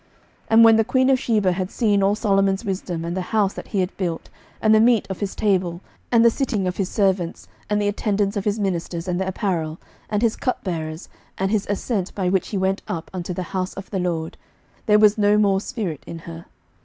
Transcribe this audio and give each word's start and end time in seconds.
11:010:004 0.01 0.09
And 0.49 0.63
when 0.63 0.75
the 0.77 0.83
queen 0.83 1.09
of 1.11 1.19
Sheba 1.19 1.51
had 1.51 1.69
seen 1.69 2.01
all 2.01 2.15
Solomon's 2.15 2.65
wisdom, 2.65 3.05
and 3.05 3.15
the 3.15 3.21
house 3.29 3.53
that 3.53 3.67
he 3.67 3.81
had 3.81 3.95
built, 3.97 4.29
11:010:005 4.31 4.31
And 4.63 4.73
the 4.73 4.79
meat 4.79 5.05
of 5.11 5.19
his 5.19 5.35
table, 5.35 5.81
and 6.11 6.25
the 6.25 6.31
sitting 6.31 6.65
of 6.65 6.77
his 6.77 6.89
servants, 6.89 7.47
and 7.69 7.79
the 7.79 7.87
attendance 7.87 8.35
of 8.35 8.45
his 8.45 8.59
ministers, 8.59 9.07
and 9.07 9.19
their 9.21 9.27
apparel, 9.27 9.79
and 10.09 10.23
his 10.23 10.35
cupbearers, 10.35 11.07
and 11.37 11.51
his 11.51 11.67
ascent 11.69 12.15
by 12.15 12.29
which 12.29 12.47
he 12.47 12.57
went 12.57 12.81
up 12.87 13.11
unto 13.13 13.31
the 13.31 13.43
house 13.53 13.75
of 13.75 13.91
the 13.91 13.99
LORD; 13.99 14.37
there 14.87 14.97
was 14.97 15.19
no 15.19 15.37
more 15.37 15.61
spirit 15.61 16.03
in 16.07 16.17
her. 16.17 16.47